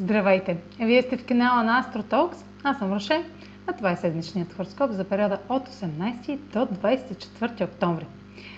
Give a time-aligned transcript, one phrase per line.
[0.00, 0.56] Здравейте!
[0.80, 2.36] Вие сте в канала на AstroTalks.
[2.64, 3.24] Аз съм Роше,
[3.66, 8.06] а това е седмичният хороскоп за периода от 18 до 24 октомври.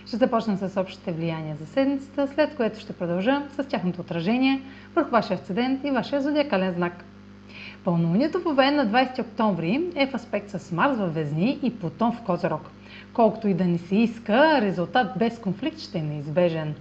[0.06, 4.62] Ще започна с общите влияния за седмицата, след което ще продължа с тяхното отражение
[4.94, 7.04] върху вашия асцендент и вашия зодиакален знак.
[7.84, 12.12] Пълнолунието в Овен на 20 октомври е в аспект с Марс във Везни и Плутон
[12.12, 12.70] в Козерог.
[13.12, 16.74] Колкото и да ни се иска, резултат без конфликт ще е неизбежен.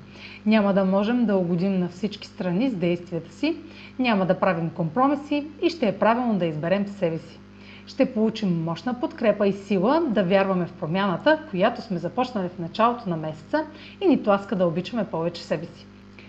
[0.46, 3.58] Няма да можем да угодим на всички страни с действията си,
[4.00, 7.40] няма да правим компромиси и ще е правилно да изберем себе си.
[7.88, 13.10] Ще получим мощна подкрепа и сила да вярваме в промяната, която сме започнали в началото
[13.10, 13.66] на месеца
[14.02, 15.86] и ни тласка да обичаме повече себе си.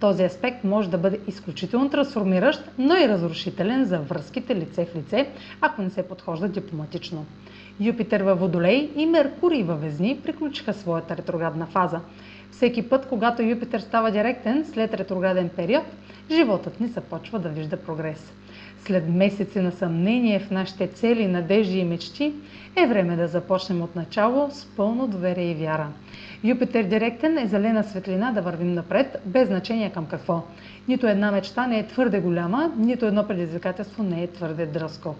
[0.00, 5.28] Този аспект може да бъде изключително трансформиращ, но и разрушителен за връзките лице в лице,
[5.60, 7.26] ако не се подхожда дипломатично.
[7.80, 12.00] Юпитер във Водолей и Меркурий във Везни приключиха своята ретроградна фаза.
[12.50, 15.84] Всеки път, когато Юпитер става директен след ретрограден период,
[16.30, 18.32] животът ни започва да вижда прогрес.
[18.84, 22.32] След месеци на съмнение в нашите цели, надежди и мечти,
[22.76, 25.88] е време да започнем от начало с пълно доверие и вяра.
[26.44, 30.42] Юпитер директен е зелена светлина да вървим напред, без значение към какво.
[30.88, 35.14] Нито една мечта не е твърде голяма, нито едно предизвикателство не е твърде дръско.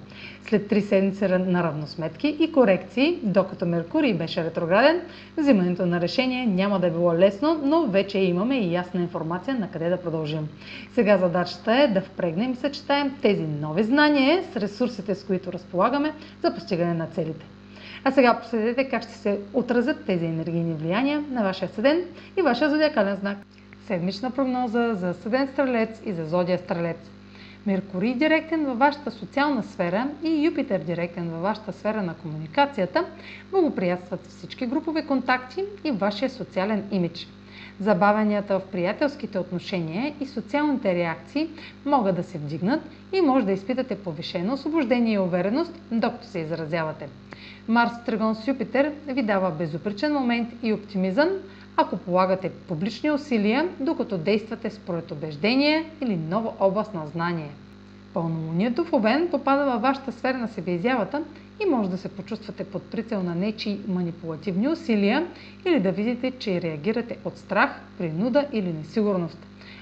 [0.44, 5.00] След три седмици на равносметки и корекции, докато Меркурий беше ретрограден,
[5.36, 9.70] взимането на решение няма да е било лесно, но вече имаме и ясна информация на
[9.70, 10.48] къде да продължим.
[10.94, 16.12] Сега задачата е да впрегнем и съчетаем тези нови знания с ресурсите, с които разполагаме
[16.42, 17.46] за постигане на целите.
[18.04, 22.04] А сега последете как ще се отразят тези енергийни влияния на вашия седен
[22.38, 23.38] и вашия зодиакален знак.
[23.86, 27.10] Седмична прогноза за седен стрелец и за зодия стрелец.
[27.66, 33.04] Меркурий директен във вашата социална сфера и Юпитер директен във вашата сфера на комуникацията
[33.50, 37.26] благоприятстват всички групови контакти и вашия социален имидж.
[37.80, 41.48] Забавянията в приятелските отношения и социалните реакции
[41.86, 42.80] могат да се вдигнат
[43.12, 47.08] и може да изпитате повишено освобождение и увереност, докато се изразявате.
[47.68, 51.28] Марс Тригон с Юпитер ви дава безупречен момент и оптимизъм,
[51.76, 57.50] ако полагате публични усилия, докато действате според убеждение или нова област на знание.
[58.14, 61.22] Пълнолунието в Обен попада във вашата сфера на себеизявата
[61.62, 65.26] и може да се почувствате под прицел на нечи манипулативни усилия
[65.66, 69.38] или да видите, че реагирате от страх, принуда или несигурност.